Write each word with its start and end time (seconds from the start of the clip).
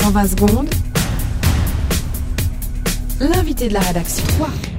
120 0.00 0.26
secondes. 0.28 0.70
L'invité 3.20 3.68
de 3.68 3.74
la 3.74 3.80
rédaction. 3.80 4.24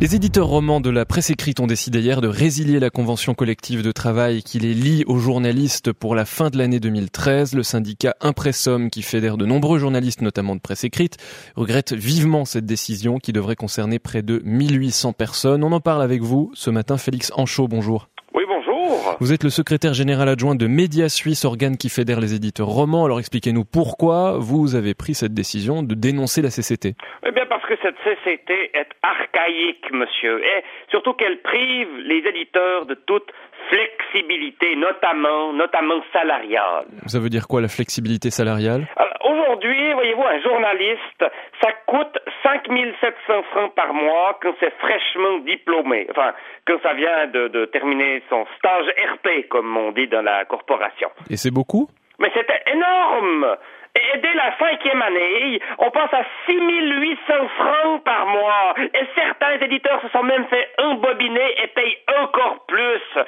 Les 0.00 0.16
éditeurs 0.16 0.48
romans 0.48 0.80
de 0.80 0.90
la 0.90 1.04
presse 1.04 1.30
écrite 1.30 1.60
ont 1.60 1.68
décidé 1.68 2.00
hier 2.00 2.20
de 2.20 2.26
résilier 2.26 2.80
la 2.80 2.90
convention 2.90 3.32
collective 3.32 3.82
de 3.82 3.92
travail 3.92 4.42
qui 4.42 4.58
les 4.58 4.74
lie 4.74 5.04
aux 5.06 5.18
journalistes 5.18 5.92
pour 5.92 6.16
la 6.16 6.24
fin 6.24 6.50
de 6.50 6.58
l'année 6.58 6.80
2013. 6.80 7.54
Le 7.54 7.62
syndicat 7.62 8.16
Impressum, 8.20 8.90
qui 8.90 9.02
fédère 9.02 9.36
de 9.36 9.46
nombreux 9.46 9.78
journalistes, 9.78 10.20
notamment 10.20 10.56
de 10.56 10.60
presse 10.60 10.82
écrite, 10.82 11.16
regrette 11.54 11.92
vivement 11.92 12.44
cette 12.44 12.66
décision 12.66 13.18
qui 13.18 13.32
devrait 13.32 13.54
concerner 13.54 14.00
près 14.00 14.22
de 14.22 14.42
1800 14.44 15.12
personnes. 15.12 15.62
On 15.62 15.70
en 15.70 15.80
parle 15.80 16.02
avec 16.02 16.22
vous 16.22 16.50
ce 16.54 16.70
matin. 16.70 16.98
Félix 16.98 17.30
Anchaud, 17.36 17.68
bonjour. 17.68 18.08
Vous 19.20 19.32
êtes 19.32 19.44
le 19.44 19.50
secrétaire 19.50 19.94
général 19.94 20.28
adjoint 20.28 20.54
de 20.54 20.66
Média 20.66 21.08
Suisse, 21.08 21.44
organe 21.44 21.76
qui 21.76 21.88
fédère 21.88 22.20
les 22.20 22.34
éditeurs 22.34 22.66
romans. 22.66 23.04
Alors 23.04 23.18
expliquez-nous 23.18 23.64
pourquoi 23.64 24.38
vous 24.38 24.74
avez 24.74 24.94
pris 24.94 25.14
cette 25.14 25.34
décision 25.34 25.82
de 25.82 25.94
dénoncer 25.94 26.42
la 26.42 26.50
CCT. 26.50 26.94
Eh 27.26 27.30
bien 27.32 27.46
parce 27.46 27.64
que 27.66 27.74
cette 27.82 27.96
CCT 28.04 28.70
est 28.74 28.88
archaïque, 29.02 29.90
monsieur, 29.92 30.44
et 30.44 30.64
surtout 30.90 31.14
qu'elle 31.14 31.40
prive 31.42 31.88
les 32.04 32.22
éditeurs 32.28 32.86
de 32.86 32.94
toute 32.94 33.30
flexibilité, 33.68 34.76
notamment, 34.76 35.52
notamment 35.52 36.02
salariale. 36.12 36.86
Ça 37.06 37.18
veut 37.18 37.30
dire 37.30 37.46
quoi 37.48 37.60
la 37.60 37.68
flexibilité 37.68 38.30
salariale? 38.30 38.86
Aujourd'hui, 39.34 39.92
voyez-vous, 39.94 40.22
un 40.22 40.40
journaliste, 40.42 41.24
ça 41.60 41.72
coûte 41.86 42.18
5700 42.44 43.42
francs 43.50 43.74
par 43.74 43.92
mois 43.92 44.38
quand 44.40 44.54
c'est 44.60 44.72
fraîchement 44.78 45.38
diplômé, 45.38 46.06
enfin, 46.10 46.32
quand 46.66 46.80
ça 46.82 46.92
vient 46.94 47.26
de, 47.26 47.48
de 47.48 47.64
terminer 47.66 48.22
son 48.30 48.46
stage 48.56 48.86
RP, 49.14 49.48
comme 49.48 49.76
on 49.76 49.90
dit 49.90 50.06
dans 50.06 50.22
la 50.22 50.44
corporation. 50.44 51.08
Et 51.28 51.36
c'est 51.36 51.50
beaucoup? 51.50 51.88
Mais 52.20 52.30
c'était 52.32 52.62
énorme 52.72 53.56
et 53.96 54.18
dès 54.18 54.34
la 54.34 54.58
cinquième 54.58 55.02
année, 55.02 55.60
on 55.78 55.88
passe 55.90 56.12
à 56.12 56.24
6800 56.46 57.48
francs 57.56 58.02
par 58.02 58.26
mois. 58.26 58.74
Et 58.92 59.06
certains 59.14 59.64
éditeurs 59.64 60.02
se 60.02 60.08
sont 60.08 60.24
même 60.24 60.44
fait 60.46 60.68
embobiner 60.78 61.62
et 61.62 61.68
payent 61.68 61.98
encore 62.20 62.64
plus. 62.66 63.24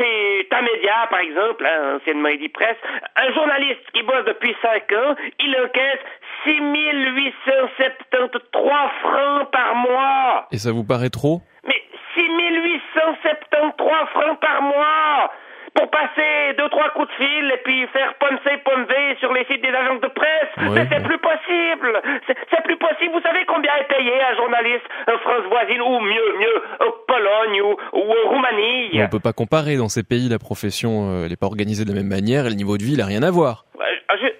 Chez 0.00 0.48
Tamedia, 0.48 1.08
par 1.10 1.20
exemple, 1.20 1.66
hein, 1.66 1.96
anciennement 1.96 2.28
Eddy 2.28 2.48
Presse, 2.48 2.78
un 3.16 3.32
journaliste 3.34 3.82
qui 3.92 4.02
bosse 4.02 4.24
depuis 4.24 4.56
5 4.62 4.90
ans, 4.92 5.14
il 5.38 5.54
encaisse 5.62 6.00
6873 6.44 8.90
francs 9.02 9.50
par 9.50 9.74
mois. 9.74 10.48
Et 10.52 10.56
ça 10.56 10.72
vous 10.72 10.84
paraît 10.84 11.10
trop? 11.10 11.42
Mais 11.66 11.82
6873 12.14 14.08
francs 14.14 14.40
par 14.40 14.62
mois 14.62 15.30
pour 15.74 15.90
passer 15.90 16.54
deux 16.58 16.68
trois 16.68 16.90
coups 16.90 17.08
de 17.08 17.24
fil 17.24 17.52
et 17.52 17.60
puis 17.64 17.86
faire 17.88 18.14
poncer 18.14 18.56
pomver 18.64 19.16
sur 19.20 19.32
les 19.32 19.44
sites 19.46 19.62
des 19.62 19.74
agences 19.74 20.00
de 20.00 20.08
presse. 20.08 20.52
Mais 20.74 20.86
c'est 20.90 21.02
plus 21.02 21.18
possible. 21.18 22.00
C'est 22.26 22.62
plus 22.64 22.76
possible. 22.76 23.12
Vous 23.12 23.22
savez 23.22 23.44
combien 23.46 23.72
est 23.76 23.88
payé 23.88 24.12
un 24.22 24.36
journaliste 24.36 24.86
en 25.08 25.18
France 25.18 25.44
voisine 25.48 25.80
ou 25.80 26.00
mieux, 26.00 26.30
mieux, 26.38 26.62
en 26.80 26.90
Pologne 27.06 27.62
ou, 27.62 27.76
ou 27.92 28.12
en 28.12 28.30
Roumanie? 28.30 29.02
On 29.02 29.08
peut 29.08 29.20
pas 29.20 29.32
comparer 29.32 29.76
dans 29.76 29.88
ces 29.88 30.02
pays. 30.02 30.28
La 30.28 30.38
profession, 30.38 31.10
euh, 31.10 31.24
elle 31.24 31.30
n'est 31.30 31.36
pas 31.36 31.46
organisée 31.46 31.84
de 31.84 31.90
la 31.90 31.96
même 31.96 32.08
manière 32.08 32.46
et 32.46 32.50
le 32.50 32.56
niveau 32.56 32.76
de 32.76 32.82
vie, 32.82 32.92
il 32.92 32.98
n'a 32.98 33.06
rien 33.06 33.22
à 33.22 33.30
voir. 33.30 33.64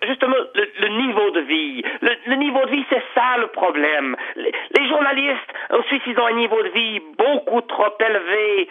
Justement, 0.06 0.36
le, 0.54 0.88
niveau 0.88 1.30
de 1.30 1.40
vie. 1.40 1.82
Le, 2.30 2.36
niveau 2.36 2.64
de 2.64 2.70
vie, 2.70 2.84
c'est 2.88 3.02
ça 3.14 3.36
le 3.38 3.48
problème. 3.48 4.16
Les, 4.36 4.52
les, 4.78 4.88
journalistes, 4.88 5.50
en 5.70 5.82
Suisse, 5.84 6.02
ils 6.06 6.18
ont 6.18 6.26
un 6.26 6.34
niveau 6.34 6.62
de 6.62 6.68
vie 6.68 7.00
beaucoup 7.18 7.60
trop 7.62 7.92
élevé. 8.00 8.68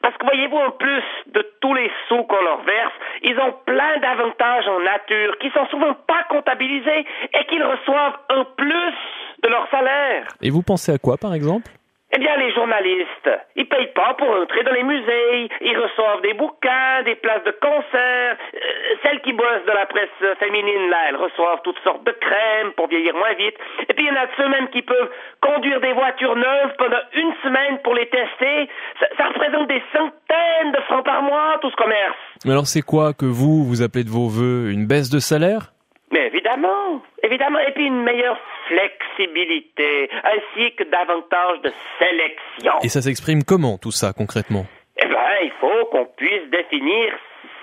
Parce 0.00 0.16
que 0.16 0.24
voyez-vous, 0.24 0.56
en 0.56 0.70
plus 0.70 1.02
de 1.26 1.46
tous 1.60 1.74
les 1.74 1.90
sous 2.08 2.22
qu'on 2.24 2.42
leur 2.42 2.62
verse, 2.62 2.94
ils 3.22 3.38
ont 3.38 3.54
plein 3.66 3.98
d'avantages 3.98 4.68
en 4.68 4.80
nature 4.80 5.38
qui 5.38 5.50
sont 5.50 5.66
souvent 5.66 5.94
pas 6.06 6.24
comptabilisés 6.28 7.06
et 7.34 7.44
qu'ils 7.48 7.64
reçoivent 7.64 8.18
en 8.30 8.44
plus 8.44 8.94
de 9.42 9.48
leur 9.48 9.68
salaire. 9.70 10.26
Et 10.40 10.50
vous 10.50 10.62
pensez 10.62 10.92
à 10.92 10.98
quoi, 10.98 11.16
par 11.16 11.34
exemple? 11.34 11.70
Eh 12.14 12.18
bien, 12.18 12.36
les 12.36 12.52
journalistes, 12.52 13.30
ils 13.62 13.68
payent 13.68 13.94
pas 13.94 14.14
pour 14.14 14.28
entrer 14.28 14.62
dans 14.64 14.72
les 14.72 14.82
musées. 14.82 15.48
Ils 15.60 15.78
reçoivent 15.78 16.20
des 16.22 16.34
bouquins, 16.34 17.02
des 17.04 17.14
places 17.14 17.44
de 17.44 17.54
concert. 17.62 18.36
Euh, 18.54 18.58
celles 19.02 19.20
qui 19.20 19.32
bossent 19.32 19.66
dans 19.66 19.74
la 19.74 19.86
presse 19.86 20.18
féminine, 20.38 20.90
là, 20.90 20.98
elles 21.08 21.16
reçoivent 21.16 21.62
toutes 21.62 21.78
sortes 21.84 22.04
de 22.04 22.12
crèmes 22.12 22.72
pour 22.76 22.88
vieillir 22.88 23.14
moins 23.14 23.34
vite. 23.34 23.54
Et 23.88 23.94
puis, 23.94 24.04
il 24.04 24.08
y 24.08 24.10
en 24.10 24.20
a 24.20 24.26
de 24.26 24.32
ceux 24.36 24.48
même 24.48 24.68
qui 24.70 24.82
peuvent 24.82 25.10
conduire 25.40 25.80
des 25.80 25.92
voitures 25.92 26.36
neuves 26.36 26.74
pendant 26.78 27.02
une 27.14 27.32
semaine 27.42 27.78
pour 27.84 27.94
les 27.94 28.08
tester. 28.08 28.68
Ça, 28.98 29.06
ça 29.16 29.24
représente 29.28 29.68
des 29.68 29.82
centaines 29.92 30.72
de 30.72 30.80
francs 30.88 31.04
par 31.04 31.22
mois, 31.22 31.58
tout 31.60 31.70
ce 31.70 31.76
commerce. 31.76 32.18
Mais 32.44 32.52
alors, 32.52 32.66
c'est 32.66 32.82
quoi 32.82 33.12
que 33.12 33.26
vous, 33.26 33.64
vous 33.64 33.82
appelez 33.82 34.04
de 34.04 34.10
vos 34.10 34.28
voeux? 34.28 34.70
Une 34.70 34.86
baisse 34.86 35.10
de 35.10 35.20
salaire? 35.20 35.72
Mais 36.12 36.26
évidemment, 36.26 37.02
évidemment, 37.22 37.58
et 37.58 37.72
puis 37.72 37.86
une 37.86 38.02
meilleure 38.02 38.38
flexibilité, 38.68 40.10
ainsi 40.22 40.74
que 40.76 40.84
davantage 40.84 41.60
de 41.62 41.72
sélection. 41.98 42.74
Et 42.82 42.88
ça 42.88 43.02
s'exprime 43.02 43.42
comment 43.42 43.78
tout 43.78 43.90
ça 43.90 44.12
concrètement? 44.12 44.66
Eh 44.96 45.06
bien, 45.06 45.38
il 45.42 45.52
faut 45.60 45.86
qu'on 45.90 46.04
puisse 46.04 46.48
définir 46.50 47.14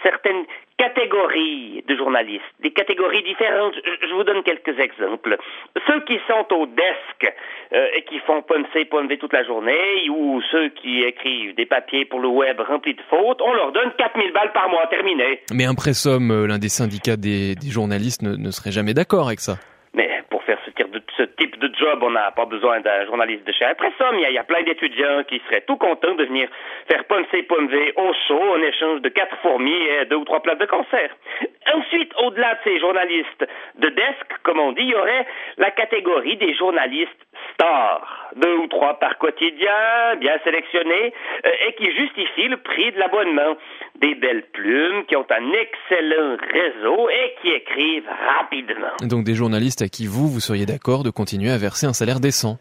certaines 0.04 0.46
catégories 0.78 1.84
de 1.88 1.96
journalistes, 1.96 2.44
des 2.62 2.72
catégories 2.72 3.24
différentes. 3.24 3.76
Je 3.86 4.14
vous 4.14 4.24
donne 4.24 4.44
quelques 4.44 4.80
exemples. 4.80 5.38
Ceux 5.88 6.00
qui 6.06 6.18
sont 6.28 6.46
au 6.56 6.66
desk 6.66 7.36
euh, 7.74 7.88
et 7.96 8.04
qui 8.04 8.20
font 8.20 8.42
poncer, 8.42 8.86
ponver 8.86 9.18
toute 9.18 9.34
la 9.34 9.44
journée, 9.44 10.10
ou 10.10 10.42
ceux 10.52 10.70
qui 10.70 11.04
écrivent 11.04 11.56
des 11.56 11.66
papiers 11.66 12.06
pour 12.06 12.20
le 12.20 12.30
web 12.30 12.62
remplis 12.62 12.94
de 12.94 13.02
fautes, 13.10 13.42
on 13.42 13.54
leur 13.54 13.72
donne 13.72 13.92
4000 13.98 14.32
balles 14.32 14.54
par 14.54 14.70
mois, 14.70 14.88
terminé. 14.88 15.42
Mais 15.54 15.66
Impressum, 15.66 16.32
euh, 16.32 16.48
l'un 16.48 16.60
des 16.60 16.70
syndicats 16.70 17.18
des, 17.18 17.56
journalistes, 17.70 18.22
ne 18.22 18.52
serait 18.52 18.72
jamais 18.72 18.94
d'accord 18.94 19.28
avec 19.28 19.42
ça 19.42 19.58
ce 21.18 21.24
type 21.24 21.58
de 21.60 21.70
job, 21.76 22.00
on 22.02 22.12
n'a 22.12 22.32
pas 22.32 22.46
besoin 22.46 22.80
d'un 22.82 23.06
journaliste 23.06 23.46
de 23.46 23.52
chez 23.52 23.66
Impressum. 23.66 24.18
Il 24.18 24.22
y, 24.22 24.30
il 24.30 24.34
y 24.34 24.38
a 24.38 24.44
plein 24.44 24.64
d'étudiants 24.64 25.24
qui 25.28 25.42
seraient 25.48 25.62
tout 25.62 25.78
contents 25.78 26.16
de 26.16 26.24
venir 26.24 26.50
faire 26.88 27.04
poncer 27.06 27.44
ponver 27.44 27.94
au 27.96 28.14
chaud 28.28 28.54
en 28.54 28.62
échange 28.62 29.02
de 29.02 29.10
quatre 29.10 29.36
fourmis 29.38 29.72
et 29.72 30.06
deux 30.06 30.18
ou 30.18 30.26
trois 30.26 30.42
places 30.42 30.58
de 30.58 30.66
concert. 30.66 31.12
Ensuite, 31.74 32.14
au-delà 32.24 32.56
de 32.56 32.60
ces 32.64 32.80
journalistes 32.80 33.48
de 33.76 33.90
desk, 33.90 34.26
comme 34.44 34.60
on 34.60 34.72
dit, 34.72 34.82
il 34.82 34.90
y 34.90 34.96
aurait 34.96 35.28
la 35.58 35.72
catégorie 35.72 36.38
des 36.38 36.54
journalistes 36.56 37.29
stars. 37.60 38.32
Deux 38.36 38.58
ou 38.58 38.68
trois 38.68 39.00
par 39.00 39.18
quotidien, 39.18 40.16
bien 40.20 40.38
sélectionnés, 40.44 41.14
euh, 41.46 41.68
et 41.68 41.74
qui 41.74 41.86
justifient 41.96 42.48
le 42.48 42.58
prix 42.58 42.92
de 42.92 43.00
l'abonnement. 43.00 43.58
Des 44.00 44.16
belles 44.16 44.46
plumes 44.54 45.06
qui 45.08 45.16
ont 45.16 45.26
un 45.30 45.52
excellent 45.54 46.38
réseau 46.52 47.10
et 47.10 47.36
qui 47.42 47.50
écrivent 47.50 48.10
rapidement. 48.38 48.96
Donc 49.02 49.24
des 49.24 49.34
journalistes 49.36 49.82
à 49.82 49.88
qui 49.88 50.08
vous, 50.08 50.28
vous 50.28 50.40
seriez 50.40 50.66
d'accord 50.66 51.04
de 51.04 51.10
continuer 51.10 51.52
à 51.52 51.58
verser 51.58 51.86
un 51.86 51.94
salaire 51.94 52.20
décent 52.20 52.58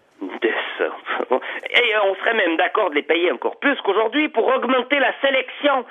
et 1.89 1.95
on 2.05 2.15
serait 2.17 2.35
même 2.35 2.57
d'accord 2.57 2.91
de 2.91 2.97
les 2.97 3.03
payer 3.03 3.31
encore 3.33 3.59
plus 3.59 3.77
qu'aujourd'hui 3.83 4.29
pour 4.29 4.47
augmenter 4.47 4.99
la 4.99 5.13
sélection. 5.21 5.85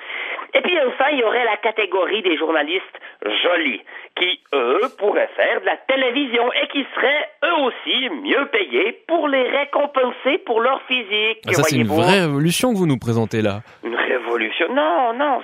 Et 0.54 0.60
puis 0.60 0.78
enfin, 0.86 1.06
il 1.12 1.18
y 1.18 1.24
aurait 1.24 1.44
la 1.44 1.56
catégorie 1.58 2.22
des 2.22 2.36
journalistes 2.36 2.98
jolis, 3.22 3.82
qui, 4.16 4.40
eux, 4.54 4.80
pourraient 4.98 5.30
faire 5.36 5.60
de 5.60 5.66
la 5.66 5.76
télévision 5.76 6.50
et 6.52 6.68
qui 6.68 6.86
seraient, 6.94 7.28
eux 7.44 7.62
aussi, 7.64 8.08
mieux 8.22 8.46
payés 8.46 9.02
pour 9.06 9.28
les 9.28 9.48
récompenser 9.48 10.38
pour 10.46 10.60
leur 10.60 10.80
physique. 10.82 11.40
Ah, 11.46 11.52
ça, 11.52 11.62
c'est 11.64 11.76
une 11.76 11.86
vraie 11.86 12.20
révolution 12.20 12.72
que 12.72 12.78
vous 12.78 12.86
nous 12.86 12.98
présentez 12.98 13.42
là. 13.42 13.60
Une 13.84 13.94
révolution? 13.94 14.72
Non, 14.72 15.12
non, 15.12 15.42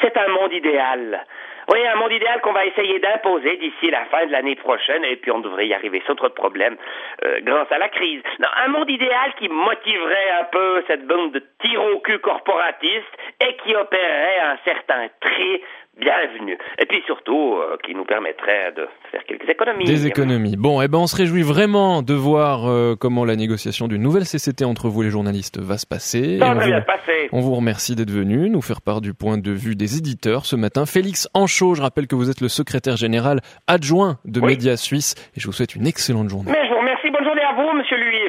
c'est 0.00 0.16
un 0.16 0.28
monde 0.28 0.52
idéal. 0.52 1.24
Oui, 1.68 1.86
un 1.86 1.96
monde 1.96 2.12
idéal 2.12 2.40
qu'on 2.40 2.52
va 2.52 2.64
essayer 2.64 2.98
d'imposer 2.98 3.56
d'ici 3.56 3.90
la 3.90 4.04
fin 4.06 4.26
de 4.26 4.32
l'année 4.32 4.56
prochaine, 4.56 5.04
et 5.04 5.16
puis 5.16 5.30
on 5.30 5.40
devrait 5.40 5.66
y 5.66 5.74
arriver 5.74 6.02
sans 6.06 6.14
trop 6.14 6.28
de 6.28 6.34
problèmes 6.34 6.76
euh, 7.24 7.40
grâce 7.42 7.70
à 7.70 7.78
la 7.78 7.88
crise. 7.88 8.22
Non, 8.40 8.48
un 8.64 8.68
monde 8.68 8.90
idéal 8.90 9.34
qui 9.38 9.48
motiverait 9.48 10.30
un 10.40 10.44
peu 10.44 10.82
cette 10.86 11.06
bande 11.06 11.32
de 11.32 11.42
tir 11.60 11.82
au 11.84 12.00
cul 12.00 12.18
corporatistes 12.18 13.16
et 13.40 13.56
qui 13.56 13.74
opérerait 13.74 14.40
un 14.40 14.58
certain 14.64 15.08
tri 15.20 15.62
bienvenue. 15.98 16.58
Et 16.78 16.86
puis 16.86 17.02
surtout, 17.06 17.54
euh, 17.54 17.76
qui 17.84 17.94
nous 17.94 18.04
permettrait 18.04 18.72
de 18.76 18.88
faire 19.10 19.24
quelques 19.24 19.48
économies. 19.48 19.84
Des 19.84 20.06
économies. 20.06 20.56
Bon, 20.56 20.80
eh 20.80 20.88
ben, 20.88 20.98
on 20.98 21.06
se 21.06 21.16
réjouit 21.16 21.42
vraiment 21.42 22.02
de 22.02 22.14
voir 22.14 22.66
euh, 22.66 22.94
comment 22.98 23.24
la 23.24 23.36
négociation 23.36 23.88
d'une 23.88 24.02
nouvelle 24.02 24.24
CCT 24.24 24.64
entre 24.64 24.88
vous 24.88 25.02
les 25.02 25.10
journalistes 25.10 25.58
va 25.58 25.78
se 25.78 25.86
passer. 25.86 26.38
Ça 26.38 26.54
va 26.54 26.66
bien 26.66 26.80
passer. 26.80 27.28
On 27.32 27.40
vous 27.40 27.54
remercie 27.54 27.94
d'être 27.94 28.10
venu 28.10 28.50
nous 28.50 28.62
faire 28.62 28.80
part 28.80 29.00
du 29.00 29.14
point 29.14 29.38
de 29.38 29.50
vue 29.50 29.76
des 29.76 29.98
éditeurs 29.98 30.46
ce 30.46 30.56
matin. 30.56 30.86
Félix 30.86 31.28
Anchaud, 31.34 31.74
je 31.74 31.82
rappelle 31.82 32.06
que 32.06 32.14
vous 32.14 32.30
êtes 32.30 32.40
le 32.40 32.48
secrétaire 32.48 32.96
général 32.96 33.40
adjoint 33.66 34.18
de 34.24 34.40
Média 34.40 34.76
Suisse 34.76 35.14
et 35.36 35.40
je 35.40 35.46
vous 35.46 35.52
souhaite 35.52 35.74
une 35.74 35.86
excellente 35.86 36.28
journée. 36.28 36.50
Mais 36.50 36.66
je 36.66 36.72
vous 36.72 36.78
remercie. 36.78 37.10
Bonne 37.10 37.24
journée 37.24 37.42
à 37.42 37.52
vous, 37.54 37.76
monsieur 37.76 37.96
Lui. 37.96 38.22